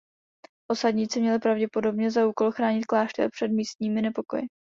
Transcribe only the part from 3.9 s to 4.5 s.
nepokoji.